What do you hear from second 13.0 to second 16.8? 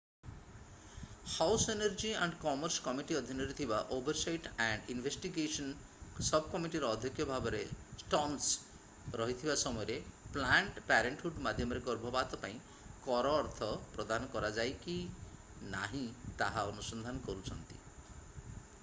କର ଅର୍ଥ ପ୍ରଦାନ କରାଯାଇ କି ନାହିଁ ତାହା